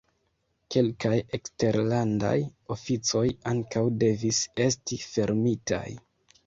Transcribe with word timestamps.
Kelkaj 0.75 1.17
eksterlandaj 1.37 2.33
oficoj 2.77 3.25
ankaŭ 3.55 3.85
devis 4.07 4.43
esti 4.69 5.03
fermitaj. 5.09 5.89